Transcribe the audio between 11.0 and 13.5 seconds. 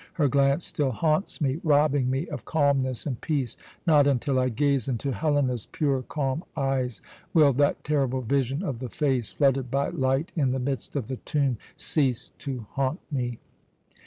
the tomb, cease to haunt me."